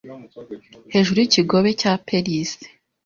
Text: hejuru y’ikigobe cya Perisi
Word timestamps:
hejuru 0.93 1.17
y’ikigobe 1.19 1.69
cya 1.81 1.93
Perisi 2.07 2.65